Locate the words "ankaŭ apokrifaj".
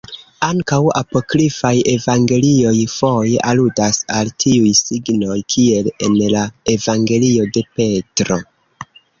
0.45-1.73